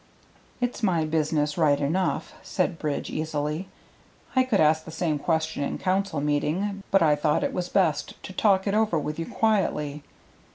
[0.59, 3.67] "It's my business, right enough," said Bridge, easily.
[4.35, 8.15] "I could ask the same question in Council meeting, but I thought it was best
[8.23, 10.01] to talk it over with you quietly.